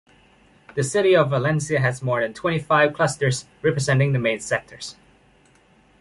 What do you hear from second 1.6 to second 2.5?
has more than